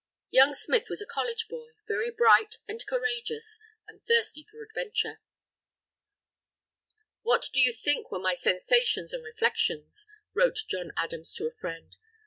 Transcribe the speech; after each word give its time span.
Young 0.31 0.55
Smith 0.55 0.89
was 0.89 0.99
a 0.99 1.05
college 1.05 1.47
boy, 1.47 1.73
very 1.87 2.09
bright 2.09 2.57
and 2.67 2.83
courageous, 2.87 3.59
and 3.87 4.03
thirsty 4.07 4.43
for 4.49 4.63
adventure. 4.63 5.21
"What 7.21 7.51
do 7.53 7.61
you 7.61 7.71
think 7.71 8.11
were 8.11 8.17
my 8.17 8.33
sensations 8.33 9.13
and 9.13 9.23
reflections?" 9.23 10.07
wrote 10.33 10.57
John 10.67 10.91
Adams 10.97 11.35
to 11.35 11.45
a 11.45 11.51
friend. 11.53 11.95